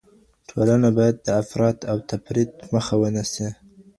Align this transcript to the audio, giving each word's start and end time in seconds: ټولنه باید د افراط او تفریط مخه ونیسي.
ټولنه 0.49 0.89
باید 0.97 1.15
د 1.19 1.27
افراط 1.41 1.79
او 1.91 1.97
تفریط 2.09 2.51
مخه 2.73 2.93
ونیسي. 3.01 3.47